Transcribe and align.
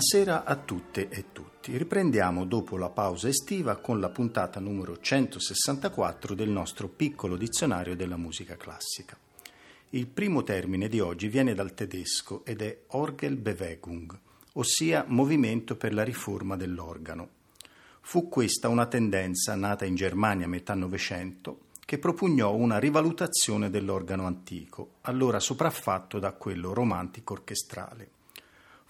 Buonasera 0.00 0.44
a 0.44 0.56
tutte 0.56 1.10
e 1.10 1.26
tutti. 1.30 1.76
Riprendiamo 1.76 2.46
dopo 2.46 2.78
la 2.78 2.88
pausa 2.88 3.28
estiva 3.28 3.76
con 3.76 4.00
la 4.00 4.08
puntata 4.08 4.58
numero 4.58 4.98
164 4.98 6.34
del 6.34 6.48
nostro 6.48 6.88
piccolo 6.88 7.36
dizionario 7.36 7.94
della 7.94 8.16
musica 8.16 8.56
classica. 8.56 9.14
Il 9.90 10.06
primo 10.06 10.42
termine 10.42 10.88
di 10.88 11.00
oggi 11.00 11.28
viene 11.28 11.52
dal 11.52 11.74
tedesco 11.74 12.46
ed 12.46 12.62
è 12.62 12.78
Orgelbewegung, 12.86 14.18
ossia 14.54 15.04
movimento 15.06 15.76
per 15.76 15.92
la 15.92 16.02
riforma 16.02 16.56
dell'organo. 16.56 17.28
Fu 18.00 18.30
questa 18.30 18.68
una 18.68 18.86
tendenza 18.86 19.54
nata 19.54 19.84
in 19.84 19.96
Germania 19.96 20.46
a 20.46 20.48
metà 20.48 20.72
Novecento 20.72 21.64
che 21.84 21.98
propugnò 21.98 22.54
una 22.54 22.78
rivalutazione 22.78 23.68
dell'organo 23.68 24.24
antico, 24.24 24.92
allora 25.02 25.38
sopraffatto 25.38 26.18
da 26.18 26.32
quello 26.32 26.72
romantico 26.72 27.34
orchestrale 27.34 28.12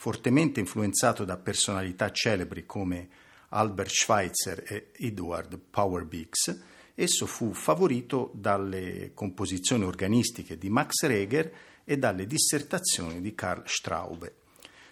fortemente 0.00 0.60
influenzato 0.60 1.26
da 1.26 1.36
personalità 1.36 2.10
celebri 2.10 2.64
come 2.64 3.06
Albert 3.50 3.90
Schweitzer 3.90 4.64
e 4.66 4.92
Edward 4.96 5.58
Powerbix, 5.58 6.58
esso 6.94 7.26
fu 7.26 7.52
favorito 7.52 8.30
dalle 8.32 9.10
composizioni 9.12 9.84
organistiche 9.84 10.56
di 10.56 10.70
Max 10.70 11.02
Reger 11.02 11.52
e 11.84 11.98
dalle 11.98 12.26
dissertazioni 12.26 13.20
di 13.20 13.34
Karl 13.34 13.64
Straube. 13.66 14.36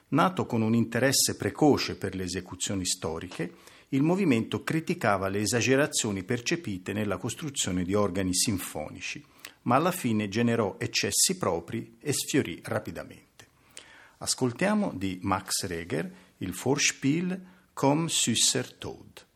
Nato 0.09 0.45
con 0.45 0.61
un 0.61 0.75
interesse 0.75 1.36
precoce 1.36 1.97
per 1.97 2.14
le 2.14 2.25
esecuzioni 2.25 2.84
storiche, 2.84 3.55
il 3.89 4.03
movimento 4.03 4.62
criticava 4.62 5.29
le 5.29 5.41
esagerazioni 5.41 6.23
percepite 6.23 6.92
nella 6.92 7.17
costruzione 7.17 7.83
di 7.83 7.95
organi 7.95 8.34
sinfonici, 8.34 9.25
ma 9.62 9.77
alla 9.77 9.91
fine 9.91 10.29
generò 10.29 10.77
eccessi 10.79 11.39
propri 11.39 11.97
e 11.98 12.12
sfiorì 12.12 12.61
rapidamente. 12.62 13.28
Ascoltiamo 14.19 14.92
di 14.94 15.20
Max 15.22 15.64
Reger 15.66 16.11
il 16.38 16.52
Vorspiel 16.52 17.41
Comme 17.72 18.08
süßer 18.08 18.78
Tod. 18.78 19.28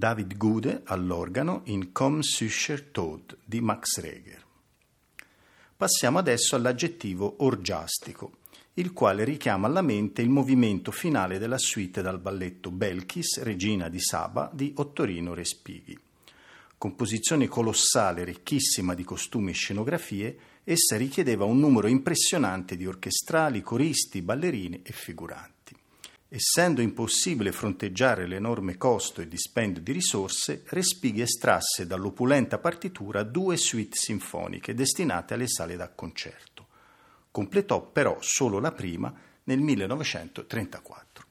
David 0.00 0.38
Gude 0.38 0.80
all'organo 0.84 1.60
in 1.64 1.92
Komm 1.92 2.20
Süscher 2.20 2.84
Tod 2.84 3.36
di 3.44 3.60
Max 3.60 4.00
Reger. 4.00 4.42
Passiamo 5.76 6.18
adesso 6.18 6.56
all'aggettivo 6.56 7.44
orgiastico, 7.44 8.38
il 8.74 8.94
quale 8.94 9.24
richiama 9.24 9.66
alla 9.66 9.82
mente 9.82 10.22
il 10.22 10.30
movimento 10.30 10.90
finale 10.90 11.36
della 11.36 11.58
suite 11.58 12.00
dal 12.00 12.18
balletto 12.18 12.70
Belkis, 12.70 13.42
regina 13.42 13.90
di 13.90 14.00
Saba, 14.00 14.50
di 14.54 14.72
Ottorino 14.74 15.34
Respighi. 15.34 15.98
Composizione 16.78 17.46
colossale, 17.46 18.24
ricchissima 18.24 18.94
di 18.94 19.04
costumi 19.04 19.50
e 19.50 19.54
scenografie, 19.54 20.38
essa 20.64 20.96
richiedeva 20.96 21.44
un 21.44 21.58
numero 21.58 21.88
impressionante 21.88 22.74
di 22.74 22.86
orchestrali, 22.86 23.60
coristi, 23.60 24.22
ballerini 24.22 24.80
e 24.82 24.92
figuranti. 24.92 25.59
Essendo 26.32 26.80
impossibile 26.80 27.50
fronteggiare 27.50 28.24
l'enorme 28.24 28.76
costo 28.76 29.20
e 29.20 29.26
dispendio 29.26 29.82
di 29.82 29.90
risorse, 29.90 30.62
Respighi 30.66 31.22
estrasse 31.22 31.88
dall'opulenta 31.88 32.58
partitura 32.58 33.24
due 33.24 33.56
suite 33.56 33.96
sinfoniche 33.96 34.72
destinate 34.72 35.34
alle 35.34 35.48
sale 35.48 35.74
da 35.74 35.88
concerto. 35.88 36.68
Completò 37.32 37.82
però 37.82 38.16
solo 38.20 38.60
la 38.60 38.70
prima 38.70 39.12
nel 39.42 39.58
1934. 39.58 41.24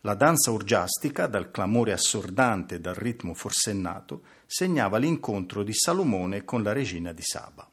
La 0.00 0.14
danza 0.14 0.50
orgiastica, 0.50 1.26
dal 1.26 1.50
clamore 1.50 1.92
assordante 1.92 2.76
e 2.76 2.80
dal 2.80 2.94
ritmo 2.94 3.34
forsennato, 3.34 4.22
segnava 4.46 4.96
l'incontro 4.96 5.62
di 5.62 5.74
Salomone 5.74 6.46
con 6.46 6.62
la 6.62 6.72
regina 6.72 7.12
di 7.12 7.22
Saba. 7.22 7.68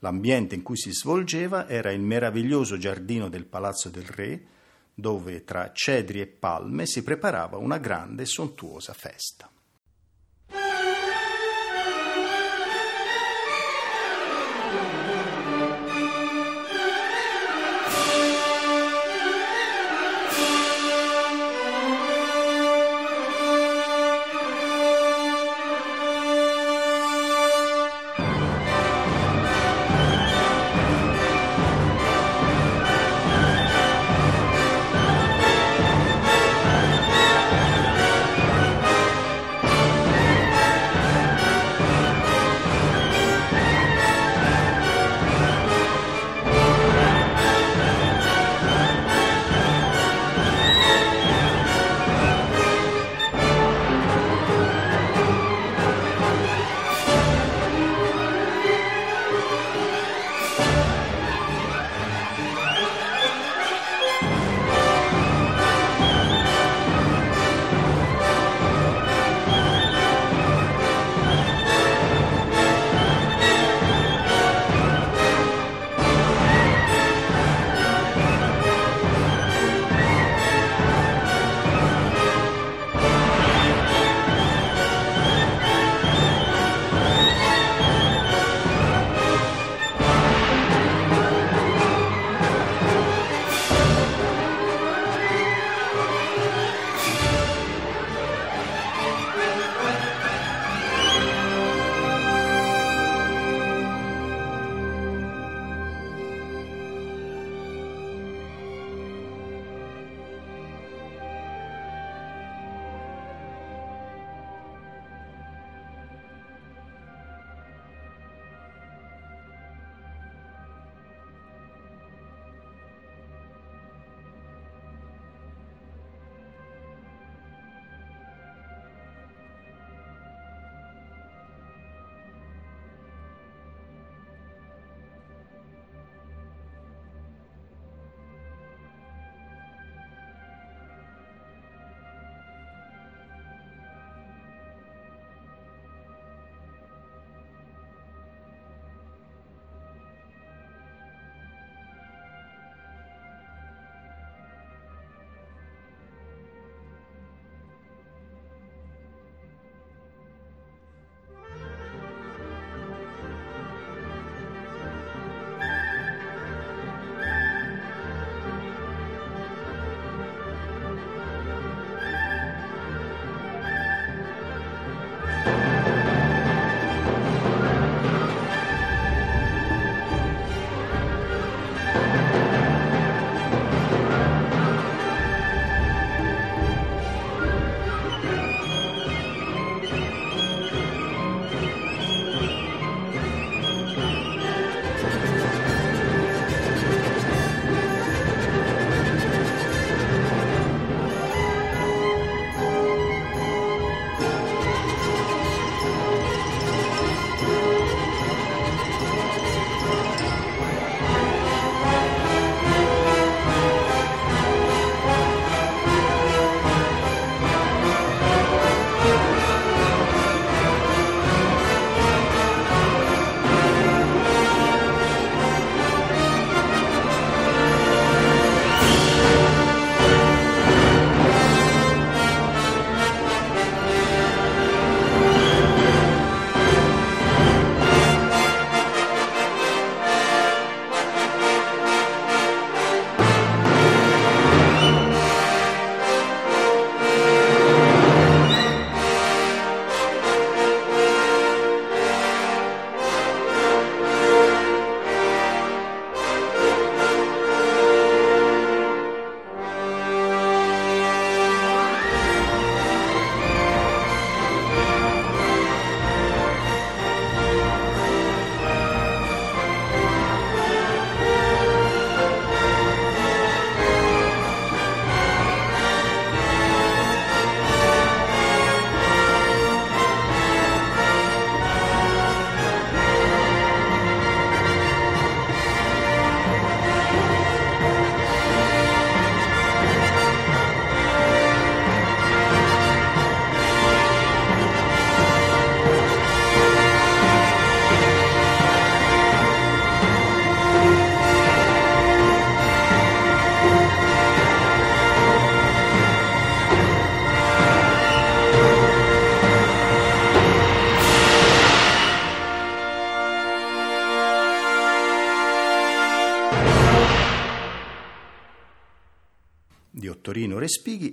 L'ambiente 0.00 0.56
in 0.56 0.62
cui 0.62 0.76
si 0.76 0.90
svolgeva 0.92 1.68
era 1.68 1.92
il 1.92 2.00
meraviglioso 2.00 2.78
giardino 2.78 3.28
del 3.28 3.44
Palazzo 3.44 3.90
del 3.90 4.06
Re, 4.06 4.46
dove 5.00 5.42
tra 5.44 5.72
cedri 5.72 6.20
e 6.20 6.26
palme 6.26 6.86
si 6.86 7.02
preparava 7.02 7.56
una 7.56 7.78
grande 7.78 8.22
e 8.22 8.26
sontuosa 8.26 8.92
festa. 8.92 9.50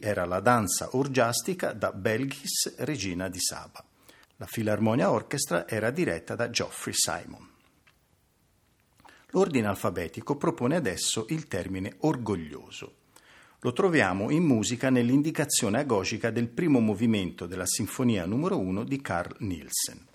Era 0.08 0.24
la 0.24 0.40
danza 0.40 0.96
orgiastica 0.96 1.74
da 1.74 1.92
Belghis, 1.92 2.78
regina 2.78 3.28
di 3.28 3.42
Saba. 3.42 3.84
La 4.38 4.46
Filarmonia 4.46 5.12
Orchestra 5.12 5.68
era 5.68 5.92
diretta 5.92 6.34
da 6.34 6.50
Geoffrey 6.50 6.94
Simon. 6.96 7.46
L'ordine 9.32 9.68
alfabetico 9.68 10.38
propone 10.38 10.78
adesso 10.78 11.26
il 11.30 11.50
termine 11.50 11.96
orgoglioso. 12.00 12.96
Lo 13.60 13.74
troviamo 13.74 14.32
in 14.32 14.44
musica 14.44 14.90
nell'indicazione 14.90 15.80
agogica 15.80 16.32
del 16.32 16.48
primo 16.48 16.80
movimento 16.80 17.46
della 17.46 17.66
Sinfonia 17.66 18.26
numero 18.26 18.58
1 18.58 18.86
di 18.86 19.02
Carl 19.02 19.36
Nielsen. 19.40 20.06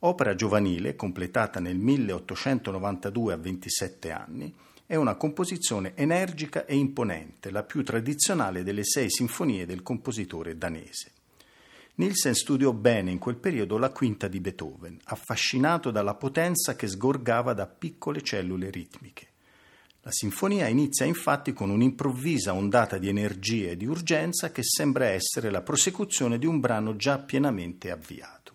Opera 0.00 0.34
giovanile, 0.34 0.94
completata 0.94 1.58
nel 1.58 1.78
1892 1.78 3.32
a 3.32 3.36
27 3.38 4.10
anni, 4.10 4.54
è 4.86 4.94
una 4.94 5.16
composizione 5.16 5.92
energica 5.96 6.64
e 6.64 6.76
imponente, 6.76 7.50
la 7.50 7.64
più 7.64 7.82
tradizionale 7.82 8.62
delle 8.62 8.84
sei 8.84 9.10
sinfonie 9.10 9.66
del 9.66 9.82
compositore 9.82 10.56
danese. 10.56 11.10
Nielsen 11.96 12.34
studiò 12.34 12.72
bene 12.72 13.10
in 13.10 13.18
quel 13.18 13.36
periodo 13.36 13.78
la 13.78 13.90
quinta 13.90 14.28
di 14.28 14.38
Beethoven, 14.38 15.00
affascinato 15.04 15.90
dalla 15.90 16.14
potenza 16.14 16.76
che 16.76 16.86
sgorgava 16.86 17.52
da 17.52 17.66
piccole 17.66 18.22
cellule 18.22 18.70
ritmiche. 18.70 19.28
La 20.02 20.12
sinfonia 20.12 20.68
inizia 20.68 21.04
infatti 21.04 21.52
con 21.52 21.70
un'improvvisa 21.70 22.54
ondata 22.54 22.96
di 22.96 23.08
energia 23.08 23.70
e 23.70 23.76
di 23.76 23.86
urgenza 23.86 24.52
che 24.52 24.62
sembra 24.62 25.06
essere 25.06 25.50
la 25.50 25.62
prosecuzione 25.62 26.38
di 26.38 26.46
un 26.46 26.60
brano 26.60 26.94
già 26.94 27.18
pienamente 27.18 27.90
avviato. 27.90 28.54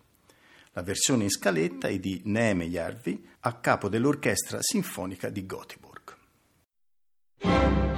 La 0.72 0.82
versione 0.82 1.24
in 1.24 1.30
scaletta 1.30 1.88
è 1.88 1.98
di 1.98 2.22
Neeme 2.24 2.64
Järvi 2.68 3.22
a 3.40 3.52
capo 3.56 3.90
dell'Orchestra 3.90 4.62
Sinfonica 4.62 5.28
di 5.28 5.44
you 7.44 7.91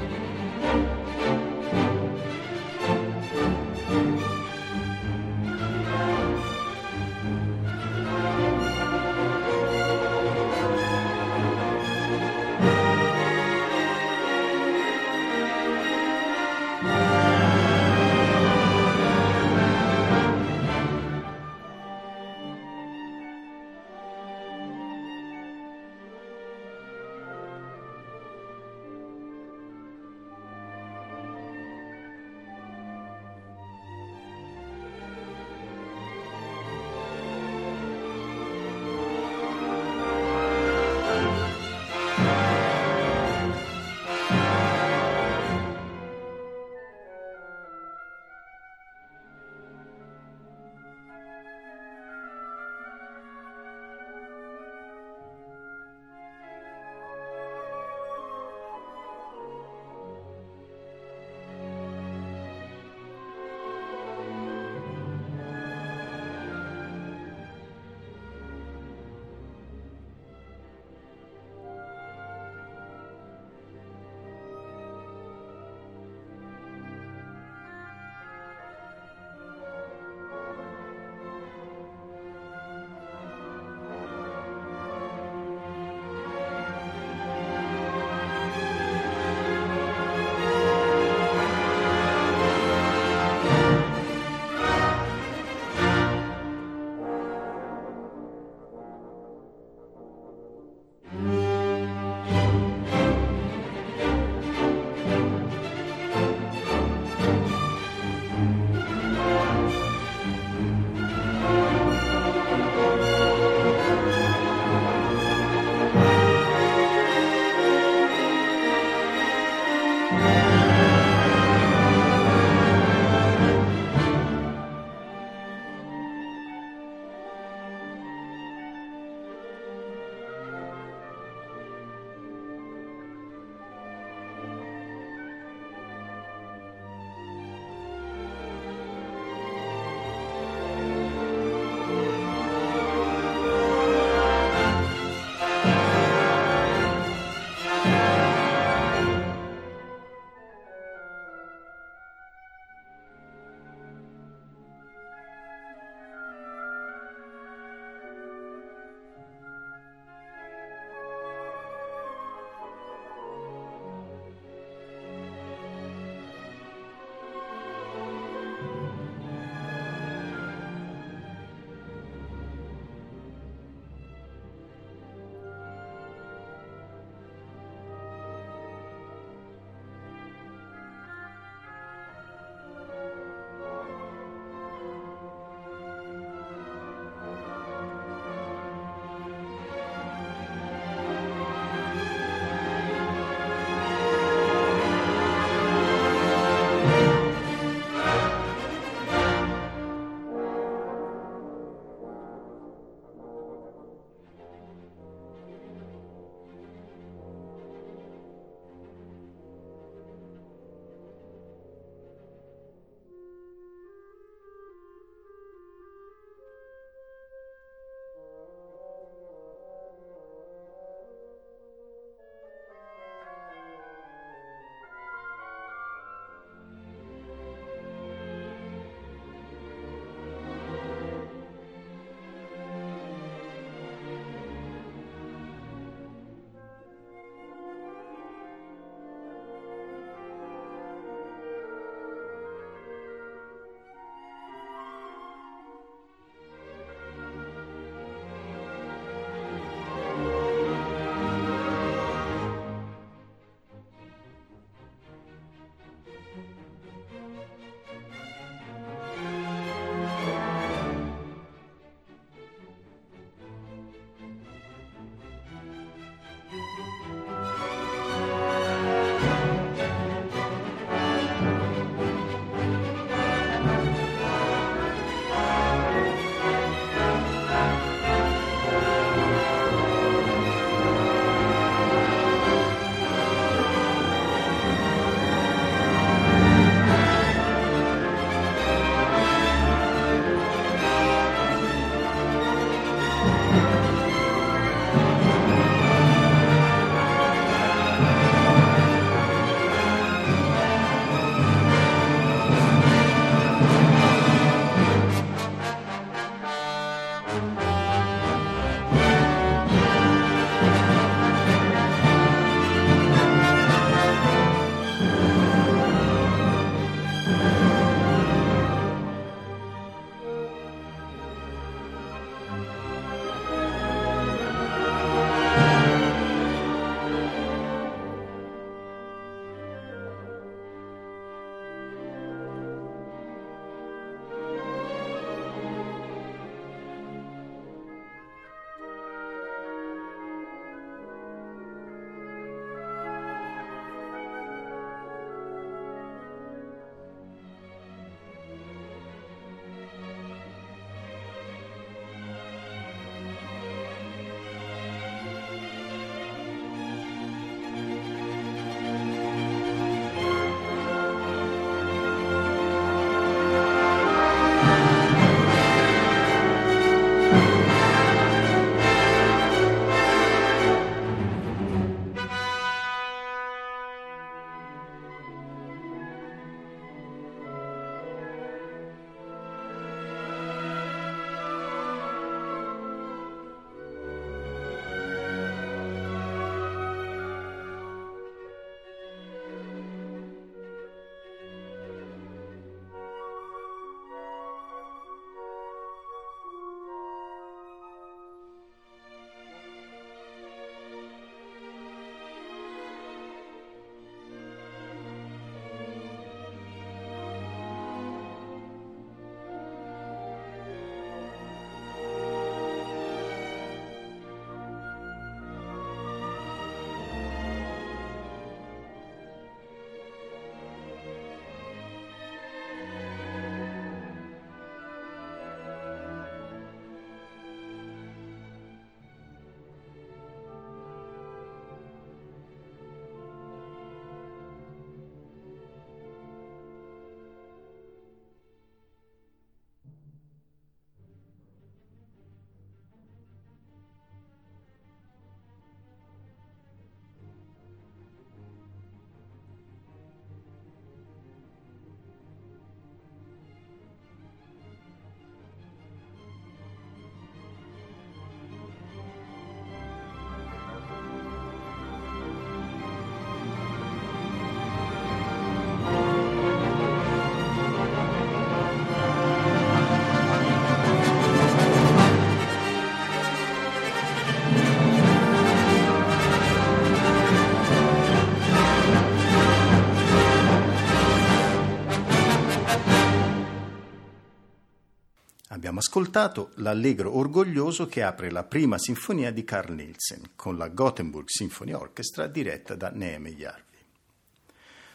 Göteborg. 485.64 485.78
ascoltato 485.78 486.50
l'Allegro 486.56 487.16
orgoglioso 487.16 487.86
che 487.86 488.02
apre 488.02 488.30
la 488.30 488.44
prima 488.44 488.78
sinfonia 488.78 489.30
di 489.30 489.44
Carl 489.44 489.74
Nielsen 489.74 490.30
con 490.36 490.58
la 490.58 490.68
Gothenburg 490.68 491.28
Symphony 491.28 491.72
Orchestra 491.72 492.26
diretta 492.26 492.74
da 492.74 492.90
Neeme 492.90 493.34
Jarvi. 493.34 493.62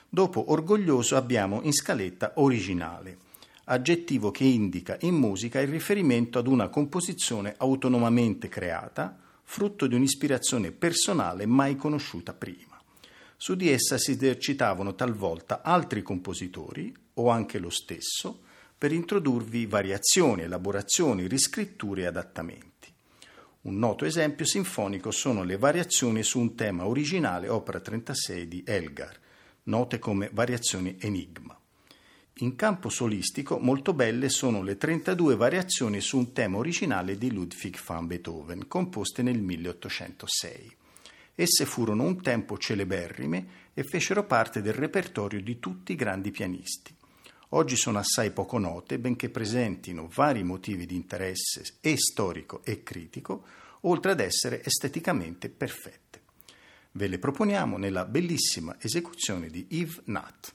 Dopo 0.08 0.52
orgoglioso 0.52 1.16
abbiamo 1.16 1.62
in 1.64 1.74
scaletta 1.74 2.34
originale, 2.36 3.18
aggettivo 3.66 4.32
che 4.32 4.44
indica 4.44 4.98
in 5.02 5.16
musica 5.16 5.60
il 5.60 5.68
riferimento 5.68 6.40
ad 6.40 6.48
una 6.48 6.70
composizione 6.70 7.56
autonomamente 7.58 8.48
creata, 8.48 9.18
frutto 9.44 9.88
di 9.88 9.96
un'ispirazione 9.96 10.72
personale 10.72 11.46
mai 11.46 11.76
conosciuta 11.76 12.34
prima. 12.34 12.80
Su 13.38 13.56
di 13.56 13.70
essa 13.70 13.98
si 13.98 14.12
esercitavano 14.12 14.96
talvolta 14.96 15.62
altri 15.62 16.02
compositori, 16.02 16.94
o 17.16 17.30
anche 17.30 17.60
lo 17.60 17.70
stesso, 17.70 18.42
per 18.80 18.94
introdurvi 18.94 19.66
variazioni, 19.66 20.44
elaborazioni, 20.44 21.28
riscritture 21.28 22.04
e 22.04 22.06
adattamenti. 22.06 22.88
Un 23.64 23.78
noto 23.78 24.06
esempio 24.06 24.46
sinfonico 24.46 25.12
sono 25.12 25.44
le 25.44 25.58
variazioni 25.58 26.24
su 26.24 26.40
un 26.40 26.56
tema 26.56 26.88
originale, 26.88 27.50
opera 27.50 27.82
36 27.82 28.48
di 28.48 28.64
Elgar, 28.66 29.20
note 29.64 30.00
come 30.00 30.30
variazioni 30.32 30.96
Enigma. 31.02 31.60
In 32.36 32.56
campo 32.56 32.88
solistico 32.88 33.60
molto 33.60 33.94
belle 33.94 34.30
sono 34.30 34.64
le 34.64 34.78
32 34.78 35.36
variazioni 35.36 36.00
su 36.00 36.18
un 36.18 36.32
tema 36.32 36.56
originale 36.56 37.18
di 37.18 37.34
Ludwig 37.34 37.78
van 37.86 38.08
Beethoven, 38.08 38.66
composte 38.70 39.22
nel 39.22 39.42
1806. 39.42 40.78
Esse 41.36 41.66
furono 41.66 42.04
un 42.04 42.22
tempo 42.22 42.58
celeberrime 42.58 43.48
e 43.74 43.84
fecero 43.84 44.26
parte 44.26 44.62
del 44.62 44.74
repertorio 44.74 45.42
di 45.42 45.60
tutti 45.60 45.92
i 45.92 45.96
grandi 45.96 46.32
pianisti. 46.32 46.96
Oggi 47.54 47.76
sono 47.76 47.98
assai 47.98 48.30
poco 48.30 48.60
note, 48.60 49.00
benché 49.00 49.30
presentino 49.30 50.08
vari 50.14 50.44
motivi 50.44 50.86
di 50.86 50.96
interesse 50.96 51.78
e 51.82 51.98
storico 51.98 52.62
e 52.64 52.84
critico, 52.84 53.44
oltre 53.82 54.12
ad 54.12 54.20
essere 54.20 54.64
esteticamente 54.64 55.50
perfette. 55.50 56.22
Ve 56.92 57.08
le 57.08 57.18
proponiamo 57.18 57.78
nella 57.78 58.06
bellissima 58.06 58.76
esecuzione 58.80 59.50
di 59.50 59.66
Yves 59.70 60.02
Nat. 60.06 60.54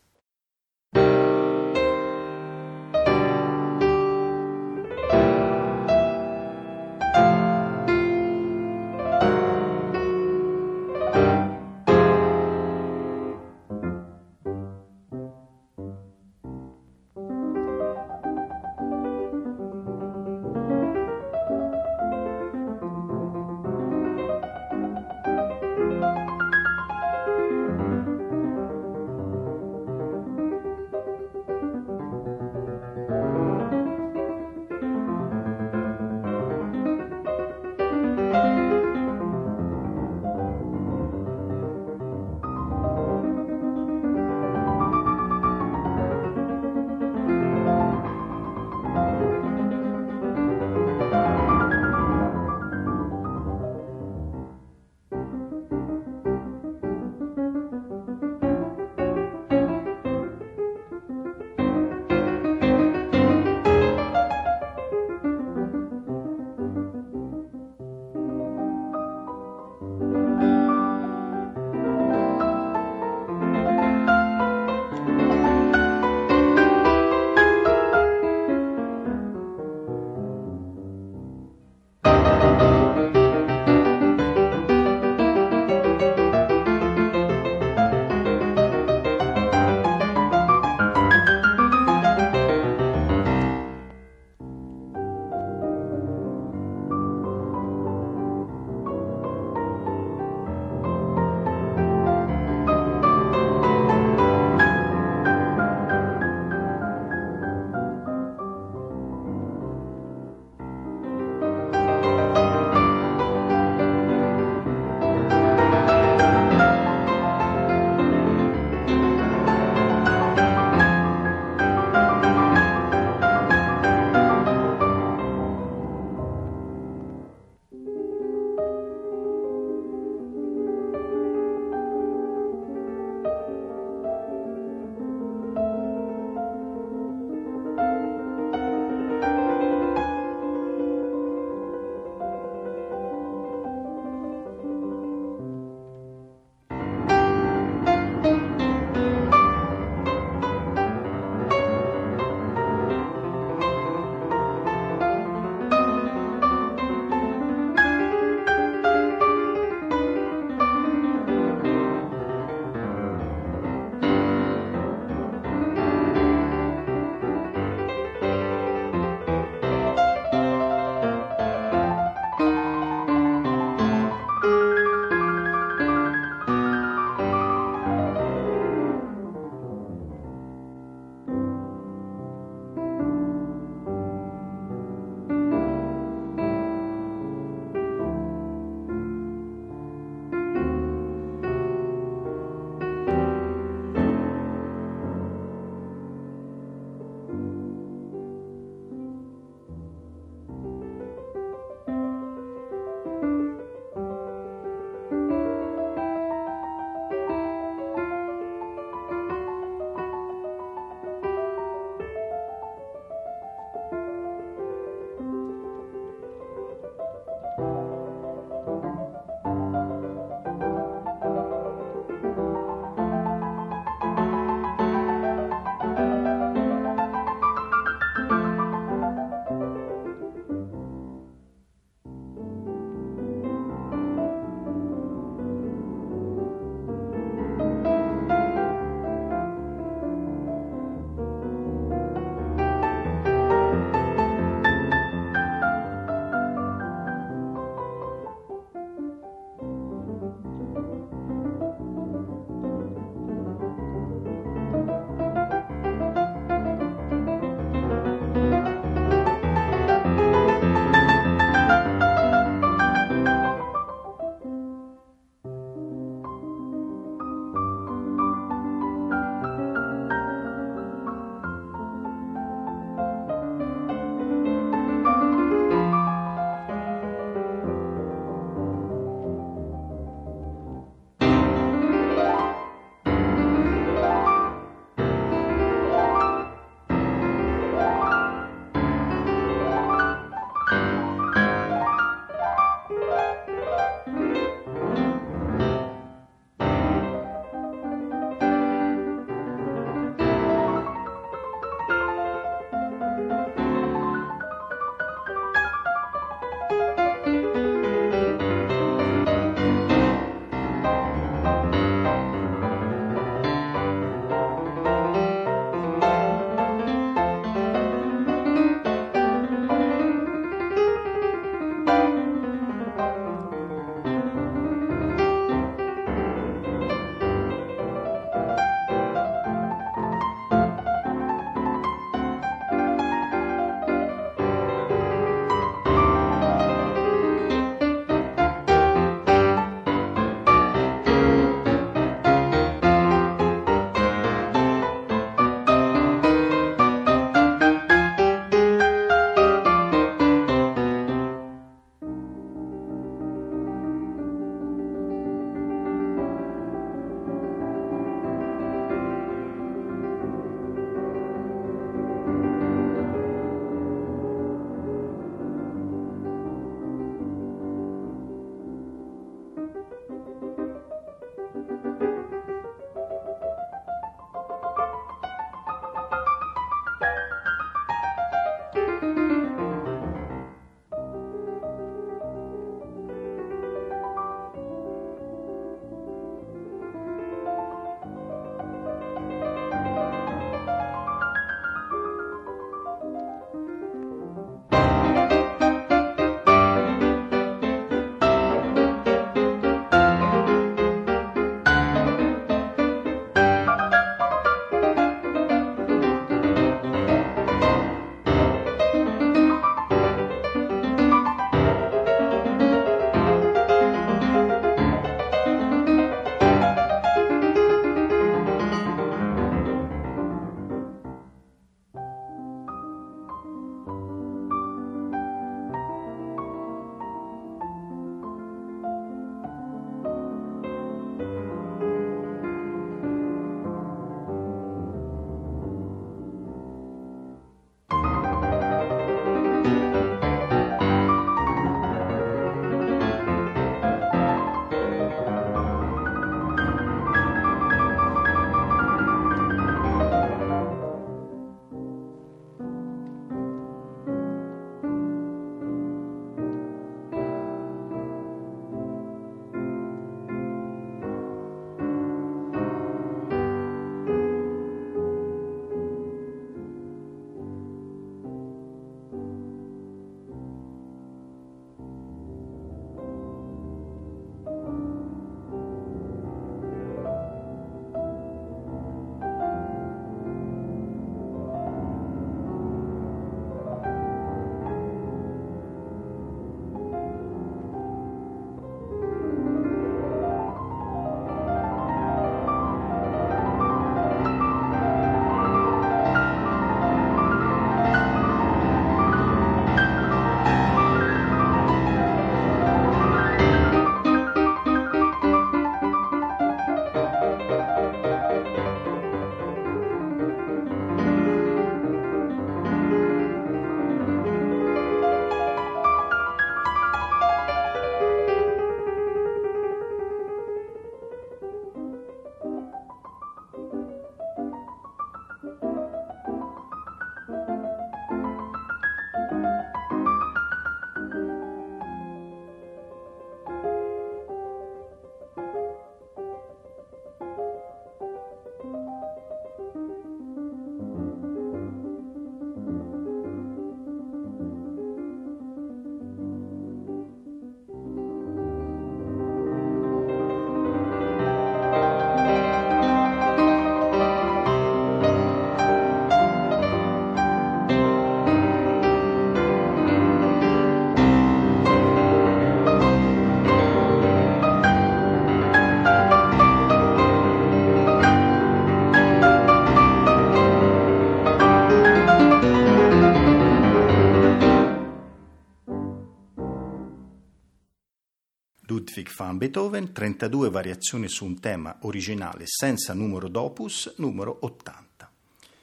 Beethoven, 579.45 579.93
32 579.93 580.49
variazioni 580.49 581.07
su 581.07 581.27
un 581.27 581.39
tema 581.39 581.77
originale 581.83 582.45
senza 582.47 582.95
numero 582.95 583.29
d'opus, 583.29 583.93
numero 583.99 584.39
80. 584.41 585.11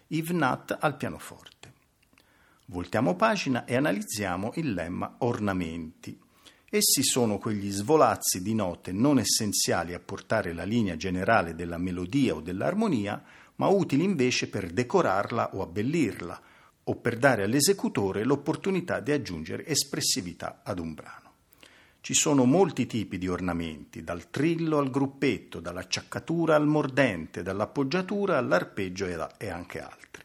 Yves 0.10 0.38
Nat 0.38 0.78
al 0.80 0.96
pianoforte. 0.98 1.74
Voltiamo 2.66 3.16
pagina 3.16 3.66
e 3.66 3.76
analizziamo 3.76 4.52
il 4.58 4.74
lemma 4.74 5.16
ornamenti. 5.18 6.16
Essi 6.70 7.02
sono 7.02 7.40
quegli 7.40 7.72
svolazzi 7.72 8.44
di 8.44 8.54
note 8.54 8.92
non 8.92 9.18
essenziali 9.18 9.96
a 9.96 10.00
portare 10.00 10.54
la 10.54 10.64
linea 10.64 10.96
generale 10.96 11.56
della 11.56 11.80
melodia 11.80 12.36
o 12.36 12.40
dell'armonia, 12.40 13.20
ma 13.56 13.66
utili 13.66 14.04
invece 14.04 14.48
per 14.48 14.70
decorarla 14.70 15.56
o 15.56 15.64
abbellirla, 15.64 16.42
o 16.84 16.96
per 16.98 17.18
dare 17.18 17.46
all'esecutore 17.46 18.26
l'opportunità 18.26 19.00
di 19.00 19.12
aggiungere 19.12 19.66
espressività 19.66 20.62
ad 20.64 20.78
un 20.78 20.94
brano. 20.94 21.21
Ci 22.04 22.16
sono 22.16 22.46
molti 22.46 22.88
tipi 22.88 23.20
di 23.20 23.28
ornamenti, 23.28 24.04
dal 24.04 24.32
trillo 24.32 24.80
al 24.80 24.90
gruppetto, 24.90 25.60
dall'acciaccatura 25.60 26.56
al 26.56 26.66
mordente, 26.66 27.44
dall'appoggiatura 27.44 28.40
all'arpeggio 28.40 29.06
e 29.38 29.50
anche 29.50 29.80
altri. 29.80 30.24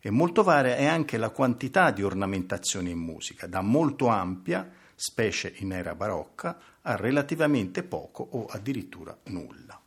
E 0.00 0.08
molto 0.08 0.42
varia 0.42 0.76
è 0.76 0.86
anche 0.86 1.18
la 1.18 1.28
quantità 1.28 1.90
di 1.90 2.02
ornamentazione 2.02 2.88
in 2.88 3.00
musica, 3.00 3.46
da 3.46 3.60
molto 3.60 4.06
ampia, 4.06 4.66
specie 4.94 5.52
in 5.56 5.72
era 5.72 5.94
barocca, 5.94 6.58
a 6.80 6.96
relativamente 6.96 7.82
poco 7.82 8.26
o 8.26 8.46
addirittura 8.46 9.14
nulla. 9.24 9.78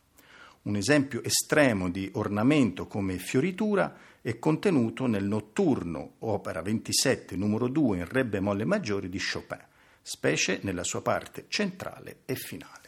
Un 0.62 0.76
esempio 0.76 1.20
estremo 1.24 1.90
di 1.90 2.08
ornamento 2.14 2.86
come 2.86 3.18
fioritura 3.18 3.92
è 4.20 4.38
contenuto 4.38 5.06
nel 5.06 5.24
notturno, 5.24 6.12
opera 6.20 6.62
27, 6.62 7.34
numero 7.34 7.66
2 7.66 7.98
in 7.98 8.08
Re 8.08 8.24
bemolle 8.24 8.64
maggiore 8.64 9.08
di 9.08 9.18
Chopin 9.18 9.72
specie 10.06 10.58
nella 10.62 10.84
sua 10.84 11.00
parte 11.00 11.46
centrale 11.48 12.18
e 12.26 12.34
finale. 12.34 12.83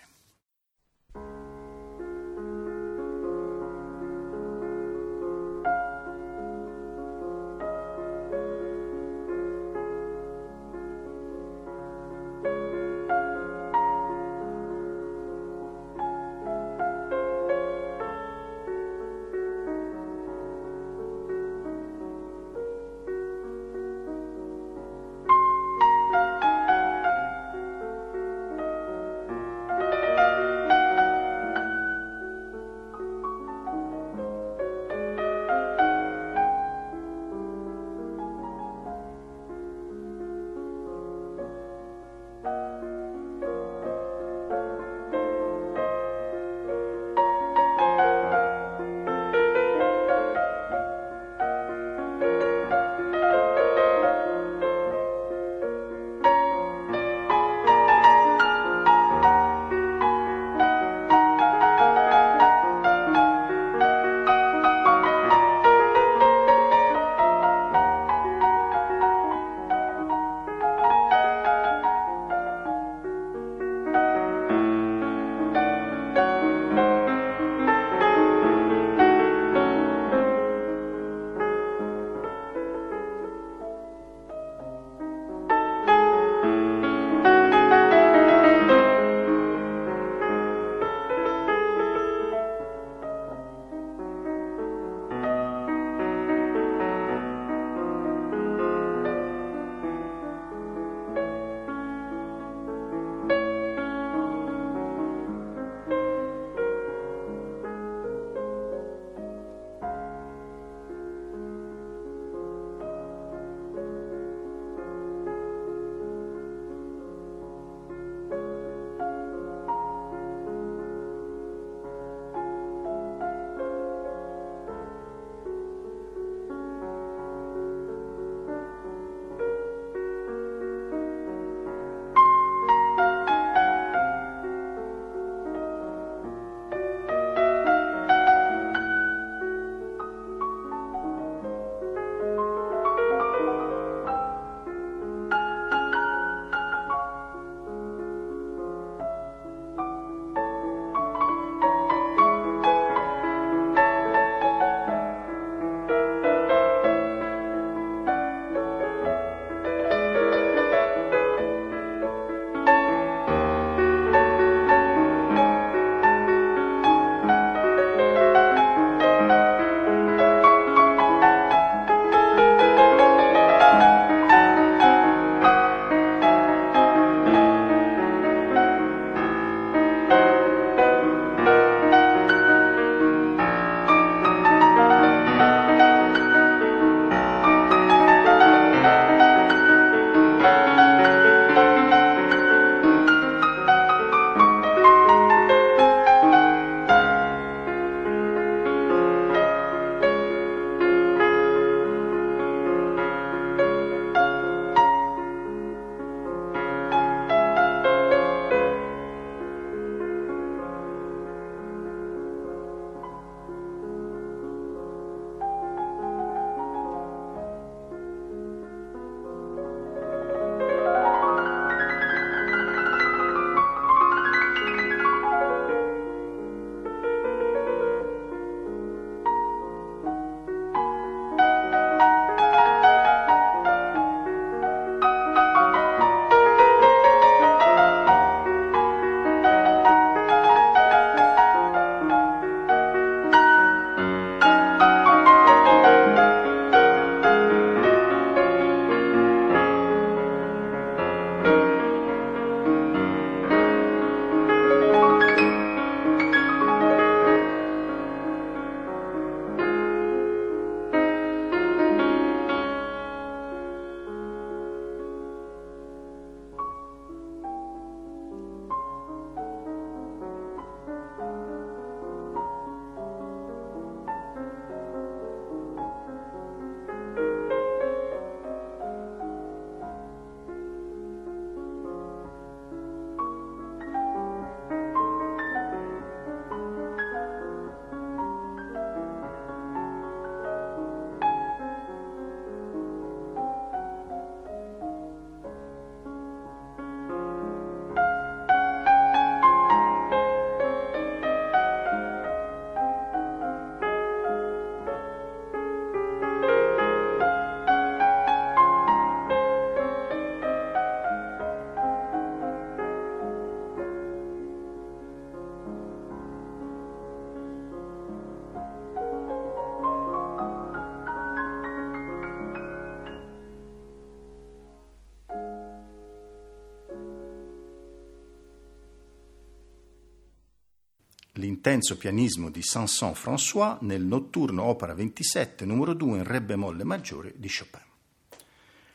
L'intenso 331.67 331.97
pianismo 331.97 332.49
di 332.49 332.63
Sanson-François 332.63 333.79
nel 333.81 334.03
notturno 334.03 334.63
opera 334.63 334.95
27 334.95 335.65
numero 335.65 335.95
2 335.95 336.19
in 336.19 336.23
re 336.23 336.41
bemolle 336.41 336.85
maggiore 336.85 337.33
di 337.35 337.49
Chopin. 337.49 337.81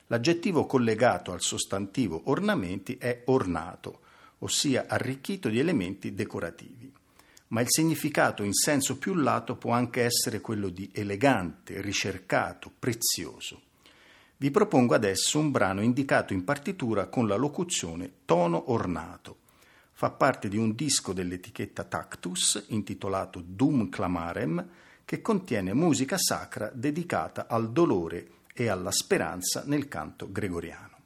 L'aggettivo 0.08 0.66
collegato 0.66 1.34
al 1.34 1.42
sostantivo 1.42 2.22
ornamenti 2.28 2.96
è 2.96 3.24
ornato, 3.26 4.00
ossia 4.40 4.86
arricchito 4.88 5.50
di 5.50 5.60
elementi 5.60 6.14
decorativi. 6.14 6.90
Ma 7.48 7.60
il 7.60 7.68
significato 7.68 8.42
in 8.42 8.54
senso 8.54 8.98
più 8.98 9.16
lato 9.16 9.58
può 9.58 9.74
anche 9.74 10.04
essere 10.04 10.40
quello 10.40 10.70
di 10.70 10.90
elegante, 10.94 11.82
ricercato, 11.82 12.72
prezioso. 12.80 13.64
Vi 14.38 14.50
propongo 14.50 14.94
adesso 14.94 15.40
un 15.40 15.52
brano 15.52 15.82
indicato 15.82 16.32
in 16.32 16.46
partitura 16.46 17.08
con 17.08 17.28
la 17.28 17.36
locuzione 17.36 18.20
tono 18.24 18.72
ornato. 18.72 19.41
Fa 20.02 20.10
parte 20.10 20.50
di 20.50 20.58
un 20.58 20.74
disco 20.74 21.14
dell'etichetta 21.14 21.84
Tactus 21.84 22.66
intitolato 22.70 23.40
Dum 23.46 23.88
Clamarem 23.88 24.68
che 25.06 25.22
contiene 25.22 25.76
musica 25.76 26.18
sacra 26.18 26.72
dedicata 26.74 27.46
al 27.48 27.72
dolore 27.72 28.32
e 28.52 28.68
alla 28.68 28.90
speranza 28.90 29.62
nel 29.68 29.88
canto 29.88 30.32
gregoriano. 30.32 30.98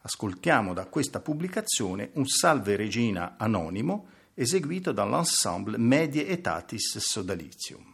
Ascoltiamo 0.00 0.72
da 0.72 0.86
questa 0.86 1.20
pubblicazione 1.20 2.08
un 2.14 2.26
Salve 2.26 2.74
Regina 2.74 3.34
anonimo 3.36 4.06
eseguito 4.32 4.92
dall'ensemble 4.92 5.76
Medie 5.76 6.26
Etatis 6.26 6.96
Sodalitium. 6.96 7.91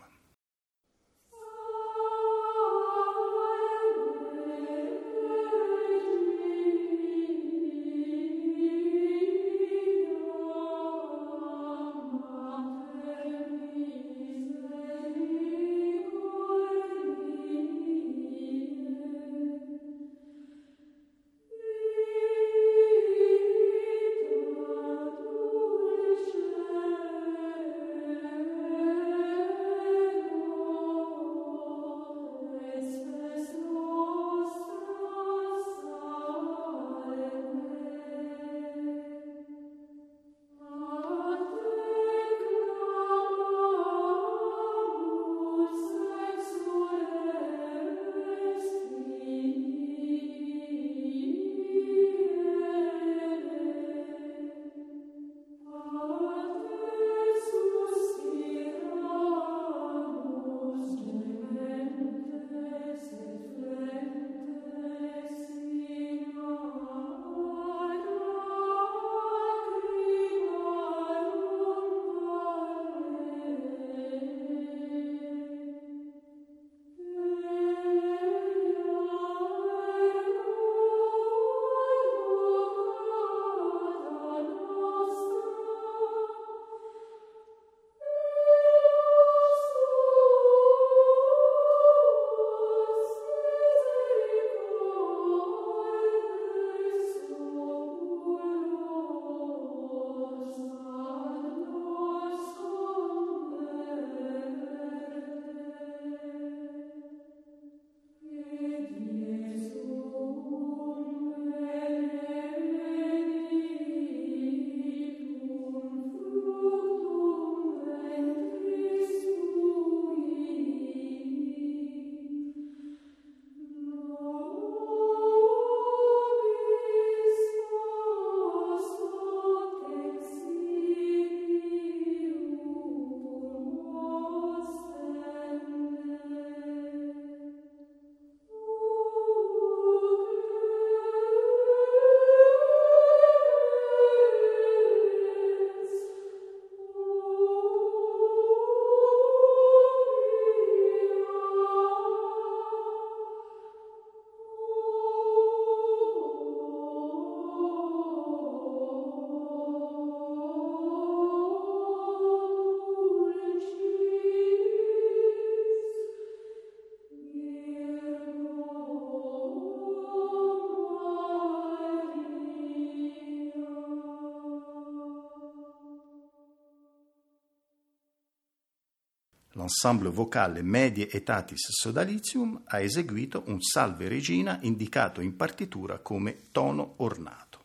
L'ensemble 179.69 180.09
vocale 180.09 180.63
Medie 180.63 181.11
Etatis 181.11 181.69
Sodalitium 181.73 182.63
ha 182.65 182.81
eseguito 182.81 183.43
un 183.49 183.61
Salve 183.61 184.09
Regina 184.09 184.59
indicato 184.63 185.21
in 185.21 185.37
partitura 185.37 185.99
come 185.99 186.45
tono 186.53 186.95
ornato. 186.97 187.59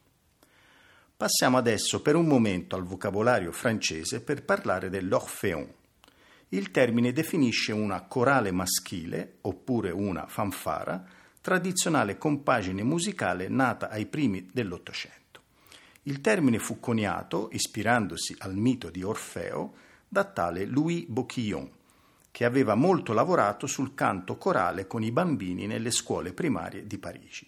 Passiamo 1.15 1.57
adesso 1.57 2.01
per 2.01 2.15
un 2.15 2.25
momento 2.25 2.75
al 2.75 2.83
vocabolario 2.83 3.53
francese 3.53 4.19
per 4.19 4.43
parlare 4.43 4.89
dell'orphéon. 4.89 5.65
Il 6.49 6.71
termine 6.71 7.13
definisce 7.13 7.71
una 7.71 8.01
corale 8.01 8.51
maschile, 8.51 9.37
oppure 9.41 9.89
una 9.91 10.27
fanfara, 10.27 11.05
tradizionale 11.39 12.17
compagine 12.17 12.83
musicale 12.83 13.47
nata 13.47 13.89
ai 13.89 14.07
primi 14.07 14.49
dell'Ottocento. 14.51 15.41
Il 16.03 16.19
termine 16.19 16.59
fu 16.59 16.81
coniato, 16.81 17.47
ispirandosi 17.53 18.35
al 18.39 18.57
mito 18.57 18.89
di 18.89 19.03
Orfeo, 19.03 19.73
da 20.09 20.25
tale 20.25 20.65
Louis 20.65 21.05
Bocquillon, 21.07 21.81
che 22.33 22.45
aveva 22.45 22.73
molto 22.73 23.13
lavorato 23.13 23.67
sul 23.67 23.93
canto 23.93 24.37
corale 24.37 24.87
con 24.87 25.03
i 25.03 25.11
bambini 25.11 25.67
nelle 25.67 25.91
scuole 25.91 26.33
primarie 26.33 26.87
di 26.87 26.97
Parigi. 26.97 27.47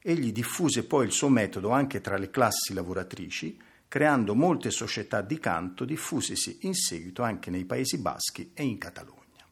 Egli 0.00 0.32
diffuse 0.32 0.82
poi 0.82 1.06
il 1.06 1.12
suo 1.12 1.28
metodo 1.28 1.70
anche 1.70 2.00
tra 2.00 2.16
le 2.16 2.28
classi 2.28 2.74
lavoratrici, 2.74 3.56
creando 3.86 4.34
molte 4.34 4.72
società 4.72 5.20
di 5.20 5.38
canto 5.38 5.84
diffusesi 5.84 6.58
in 6.62 6.74
seguito 6.74 7.22
anche 7.22 7.50
nei 7.50 7.64
Paesi 7.64 7.98
Baschi 7.98 8.50
e 8.52 8.64
in 8.64 8.78
Catalogna. 8.78 9.46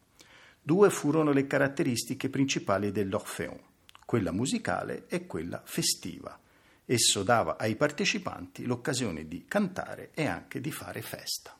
Due 0.61 0.89
furono 0.89 1.31
le 1.31 1.47
caratteristiche 1.47 2.27
principali 2.27 2.91
dell'Orphéon, 2.91 3.61
quella 4.05 4.33
musicale 4.33 5.05
e 5.07 5.25
quella 5.25 5.61
festiva. 5.63 6.37
Esso 6.83 7.23
dava 7.23 7.55
ai 7.57 7.77
partecipanti 7.77 8.65
l'occasione 8.65 9.25
di 9.25 9.45
cantare 9.47 10.11
e 10.13 10.25
anche 10.25 10.59
di 10.59 10.71
fare 10.73 11.01
festa. 11.01 11.57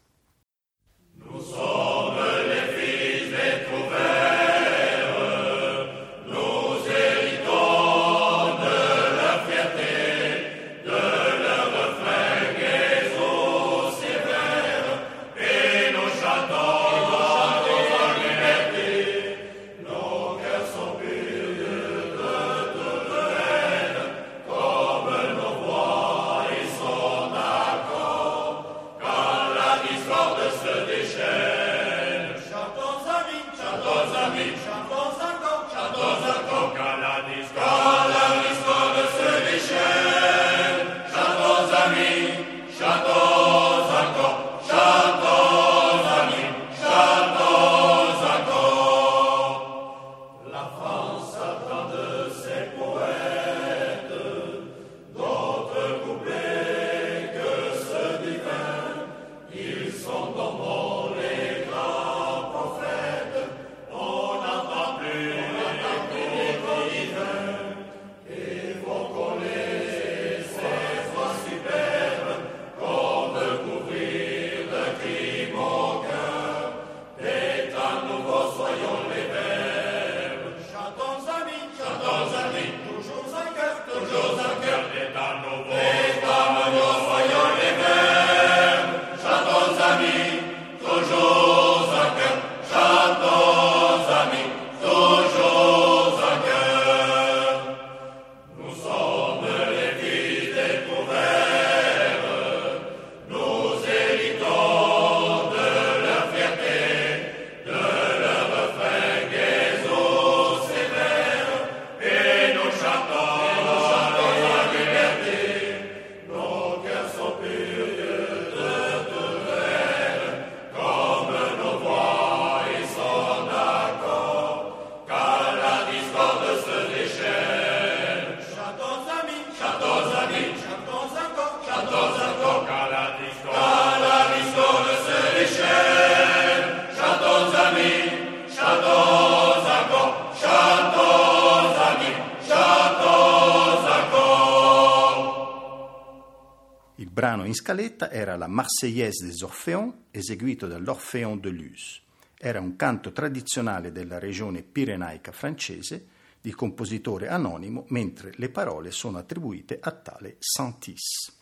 In 147.50 147.56
scaletta 147.56 148.12
era 148.12 148.36
la 148.36 148.46
Marseillaise 148.46 149.26
des 149.26 149.42
Orphéons, 149.42 149.92
eseguito 150.12 150.68
dall'Orphéon 150.68 151.40
de 151.40 151.50
Luz. 151.50 152.00
Era 152.38 152.60
un 152.60 152.76
canto 152.76 153.12
tradizionale 153.12 153.92
della 153.92 154.20
regione 154.20 154.62
pirenaica 154.62 155.32
francese, 155.32 156.10
di 156.40 156.52
compositore 156.52 157.28
anonimo, 157.28 157.86
mentre 157.90 158.34
le 158.36 158.50
parole 158.50 158.92
sono 158.92 159.18
attribuite 159.18 159.80
a 159.82 159.90
tale 159.90 160.36
Santis. 160.38 161.34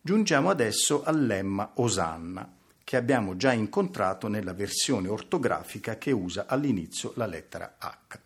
Giungiamo 0.00 0.50
adesso 0.50 1.04
al 1.04 1.24
lemma 1.24 1.70
Osanna, 1.76 2.56
che 2.82 2.96
abbiamo 2.96 3.36
già 3.36 3.52
incontrato 3.52 4.26
nella 4.26 4.52
versione 4.52 5.06
ortografica 5.06 5.96
che 5.96 6.10
usa 6.10 6.46
all'inizio 6.48 7.12
la 7.14 7.26
lettera 7.26 7.76
H. 7.78 8.18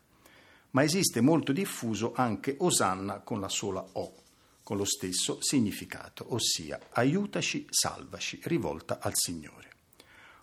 Ma 0.71 0.83
esiste 0.83 1.21
molto 1.21 1.53
diffuso 1.53 2.15
anche 2.15 2.57
Osanna 2.61 3.19
con 3.19 3.41
la 3.41 3.51
sola 3.51 3.85
O, 3.93 4.22
con 4.63 4.77
lo 4.77 4.85
stesso 4.85 5.39
significato, 5.41 6.35
ossia 6.35 6.79
aiutaci, 6.91 7.67
salvaci, 7.69 8.41
rivolta 8.45 8.99
al 9.01 9.13
Signore. 9.15 9.71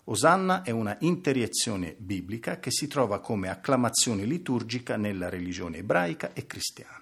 Osanna 0.05 0.63
è 0.63 0.71
una 0.71 0.97
interiezione 1.01 1.95
biblica 1.97 2.59
che 2.59 2.71
si 2.71 2.87
trova 2.87 3.19
come 3.19 3.49
acclamazione 3.49 4.25
liturgica 4.25 4.97
nella 4.97 5.29
religione 5.29 5.77
ebraica 5.77 6.33
e 6.33 6.47
cristiana 6.47 6.99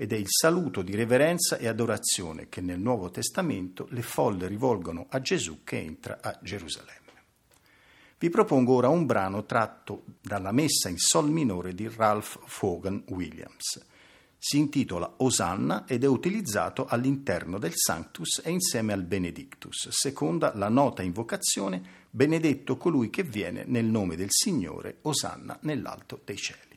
ed 0.00 0.12
è 0.12 0.16
il 0.16 0.28
saluto 0.28 0.82
di 0.82 0.94
reverenza 0.94 1.56
e 1.56 1.66
adorazione 1.66 2.48
che 2.48 2.60
nel 2.60 2.78
Nuovo 2.78 3.10
Testamento 3.10 3.88
le 3.90 4.02
folle 4.02 4.46
rivolgono 4.46 5.06
a 5.08 5.20
Gesù 5.20 5.64
che 5.64 5.78
entra 5.80 6.18
a 6.22 6.38
Gerusalemme. 6.40 6.96
Vi 8.16 8.30
propongo 8.30 8.74
ora 8.74 8.88
un 8.88 9.06
brano 9.06 9.44
tratto 9.44 10.04
dalla 10.20 10.52
messa 10.52 10.88
in 10.88 10.98
sol 10.98 11.28
minore 11.30 11.74
di 11.74 11.88
Ralph 11.88 12.38
Vaughan 12.60 13.02
Williams. 13.08 13.84
Si 14.40 14.56
intitola 14.56 15.14
Osanna 15.18 15.84
ed 15.86 16.04
è 16.04 16.06
utilizzato 16.06 16.86
all'interno 16.86 17.58
del 17.58 17.72
Sanctus 17.74 18.40
e 18.44 18.50
insieme 18.50 18.92
al 18.92 19.02
Benedictus, 19.02 19.88
seconda 19.90 20.52
la 20.54 20.68
nota 20.68 21.02
invocazione 21.02 22.06
Benedetto 22.08 22.76
colui 22.76 23.10
che 23.10 23.24
viene 23.24 23.64
nel 23.66 23.84
nome 23.84 24.14
del 24.14 24.30
Signore, 24.30 24.98
Osanna 25.02 25.58
nell'alto 25.62 26.20
dei 26.24 26.36
cieli. 26.36 26.67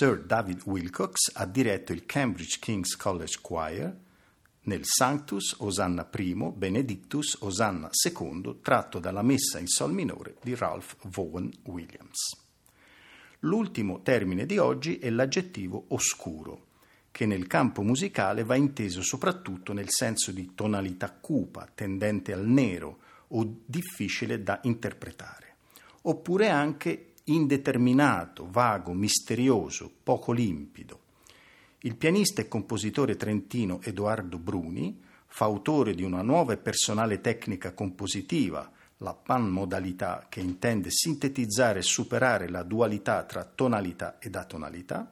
Sir 0.00 0.22
David 0.22 0.62
Wilcox 0.64 1.30
ha 1.34 1.44
diretto 1.44 1.92
il 1.92 2.06
Cambridge 2.06 2.56
King's 2.58 2.96
College 2.96 3.40
Choir 3.42 3.94
nel 4.62 4.80
Sanctus 4.84 5.56
Osanna 5.58 6.08
I, 6.16 6.52
Benedictus 6.54 7.36
Osanna 7.40 7.90
II, 8.02 8.60
tratto 8.62 8.98
dalla 8.98 9.20
messa 9.20 9.58
in 9.58 9.66
sol 9.66 9.92
minore 9.92 10.36
di 10.42 10.54
Ralph 10.54 10.96
Vaughan 11.02 11.52
Williams. 11.64 12.34
L'ultimo 13.40 14.00
termine 14.00 14.46
di 14.46 14.56
oggi 14.56 14.96
è 14.98 15.10
l'aggettivo 15.10 15.84
oscuro, 15.88 16.68
che 17.10 17.26
nel 17.26 17.46
campo 17.46 17.82
musicale 17.82 18.42
va 18.42 18.54
inteso 18.54 19.02
soprattutto 19.02 19.74
nel 19.74 19.90
senso 19.90 20.32
di 20.32 20.52
tonalità 20.54 21.12
cupa, 21.12 21.68
tendente 21.74 22.32
al 22.32 22.46
nero 22.46 23.00
o 23.28 23.46
difficile 23.66 24.42
da 24.42 24.60
interpretare, 24.62 25.56
oppure 26.00 26.48
anche 26.48 27.09
indeterminato, 27.24 28.48
vago, 28.50 28.92
misterioso, 28.92 29.90
poco 30.02 30.32
limpido. 30.32 31.00
Il 31.80 31.96
pianista 31.96 32.42
e 32.42 32.48
compositore 32.48 33.16
trentino 33.16 33.80
Edoardo 33.82 34.38
Bruni, 34.38 35.00
fautore 35.26 35.94
di 35.94 36.02
una 36.02 36.22
nuova 36.22 36.52
e 36.52 36.58
personale 36.58 37.20
tecnica 37.20 37.72
compositiva, 37.72 38.70
la 38.98 39.14
panmodalità 39.14 40.26
che 40.28 40.40
intende 40.40 40.90
sintetizzare 40.90 41.78
e 41.78 41.82
superare 41.82 42.48
la 42.48 42.62
dualità 42.62 43.24
tra 43.24 43.44
tonalità 43.44 44.18
ed 44.18 44.34
atonalità, 44.34 45.10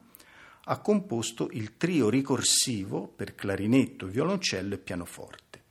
ha 0.65 0.79
composto 0.79 1.49
il 1.53 1.77
trio 1.77 2.09
ricorsivo 2.09 3.07
per 3.07 3.33
clarinetto, 3.33 4.05
violoncello 4.05 4.75
e 4.75 4.77
pianoforte. 4.77 5.63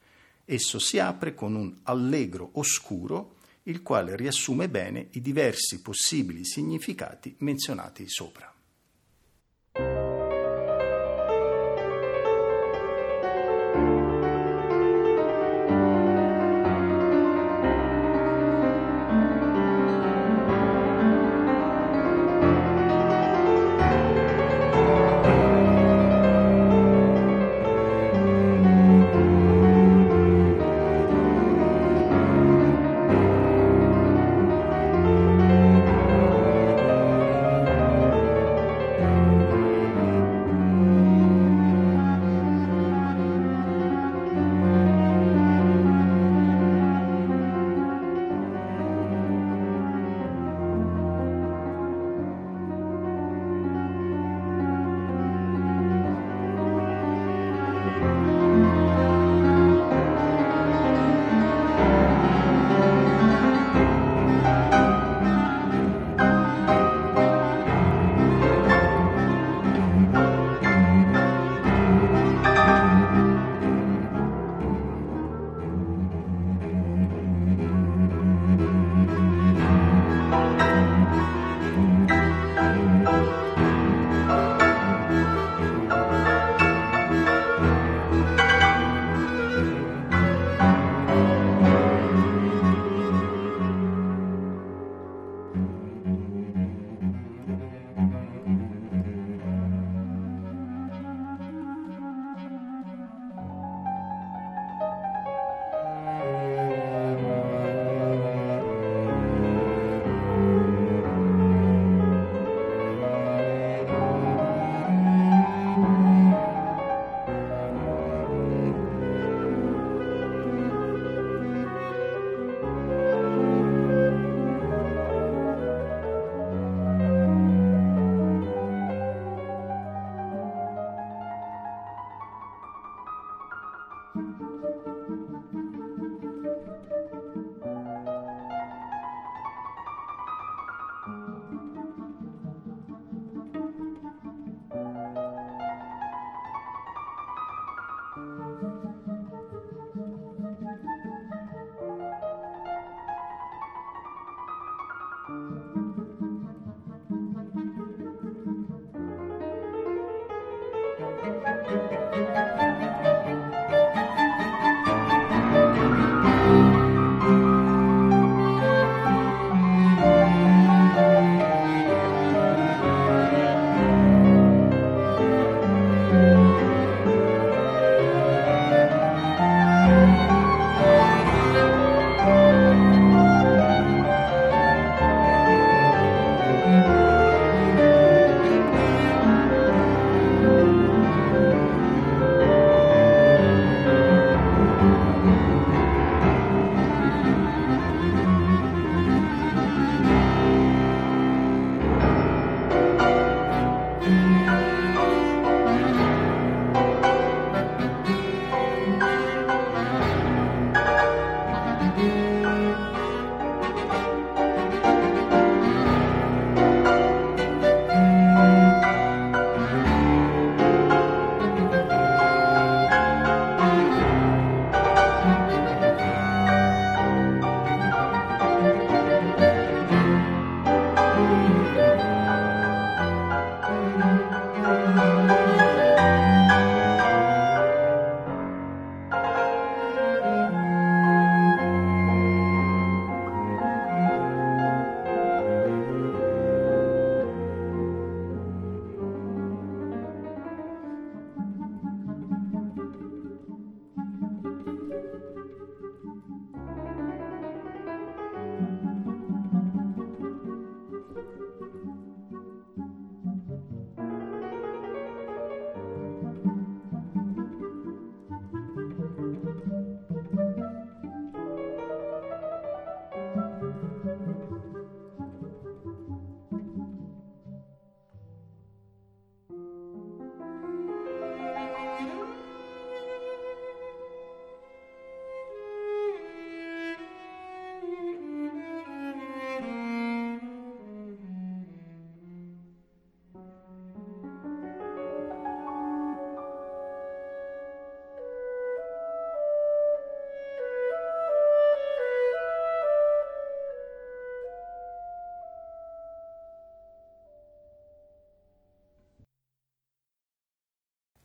Esso 0.44 0.80
si 0.80 0.98
apre 0.98 1.34
con 1.34 1.54
un 1.54 1.72
allegro 1.84 2.50
oscuro, 2.54 3.36
il 3.68 3.82
quale 3.82 4.16
riassume 4.16 4.68
bene 4.68 5.08
i 5.12 5.20
diversi 5.20 5.80
possibili 5.80 6.44
significati 6.44 7.34
menzionati 7.38 8.08
sopra. 8.08 8.57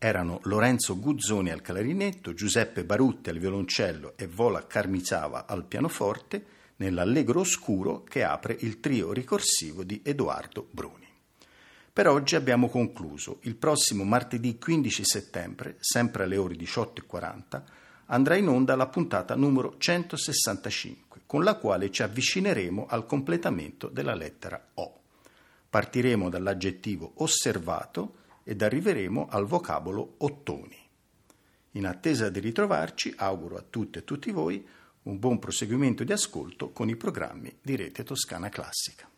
Erano 0.04 0.41
Lorenzo 0.43 0.99
Guzzoni 0.99 1.49
al 1.49 1.62
clarinetto, 1.62 2.34
Giuseppe 2.34 2.84
Barutti 2.84 3.30
al 3.30 3.38
violoncello 3.38 4.16
e 4.18 4.28
Vola 4.28 4.68
Carmicava 4.68 5.45
al 5.45 5.64
pianoforte, 5.64 6.45
nell'Allegro 6.76 7.39
Oscuro 7.39 8.04
che 8.04 8.22
apre 8.22 8.58
il 8.60 8.82
trio 8.82 9.14
ricorsivo 9.14 9.82
di 9.86 10.01
Edoardo 10.04 10.68
Bruni. 10.70 11.08
Per 11.93 12.10
oggi 12.10 12.36
abbiamo 12.36 12.68
concluso. 12.68 13.38
Il 13.43 13.56
prossimo 13.56 14.04
martedì 14.04 14.58
15 14.58 15.06
settembre, 15.06 15.78
sempre 15.80 16.24
alle 16.24 16.36
ore 16.36 16.56
18.40, 16.56 17.62
andrà 18.08 18.36
in 18.36 18.49
onda 18.49 18.76
la 18.76 18.88
puntata 18.88 19.36
numero 19.36 19.76
165, 19.78 21.22
con 21.26 21.45
la 21.45 21.56
quale 21.56 21.89
ci 21.89 22.04
avvicineremo 22.04 22.88
al 22.89 23.06
completamento 23.06 23.88
della 23.88 24.16
lettera 24.16 24.62
O. 24.74 24.99
Partiremo 25.70 26.30
dall'aggettivo 26.30 27.14
osservato 27.16 28.16
ed 28.44 28.62
arriveremo 28.62 29.28
al 29.30 29.46
vocabolo 29.46 30.16
ottoni. 30.18 30.78
In 31.72 31.86
attesa 31.86 32.30
di 32.30 32.39
ritrovarci, 32.39 33.14
auguro 33.18 33.56
a 33.58 33.66
tutte 33.68 34.00
e 34.00 34.04
tutti 34.04 34.32
voi 34.32 34.66
un 35.04 35.20
buon 35.20 35.39
proseguimento 35.39 36.04
di 36.04 36.12
ascolto 36.12 36.72
con 36.72 36.89
i 36.89 36.96
programmi 36.96 37.58
di 37.62 37.76
Rete 37.76 38.04
Toscana 38.04 38.50
Classica. 38.50 39.10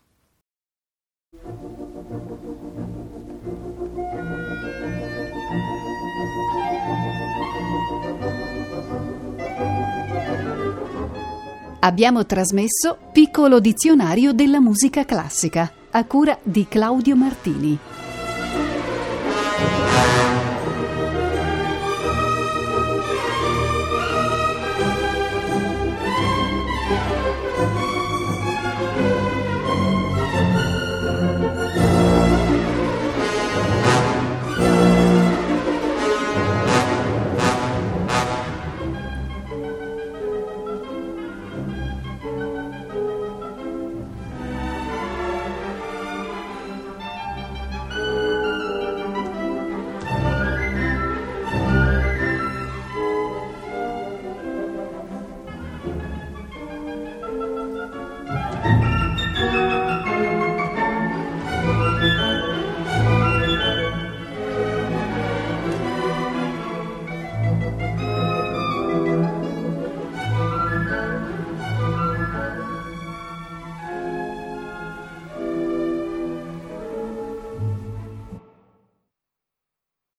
Abbiamo 11.82 12.26
trasmesso 12.26 12.98
Piccolo 13.12 13.60
dizionario 13.60 14.34
della 14.34 14.60
musica 14.60 15.06
classica 15.06 15.72
a 15.92 16.04
cura 16.06 16.40
di 16.42 16.68
Claudio 16.68 17.16
Martini. 17.16 18.05